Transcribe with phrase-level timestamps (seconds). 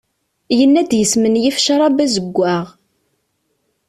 [0.57, 2.65] Yenna-d yesmenyif ccrab azewwaɣ.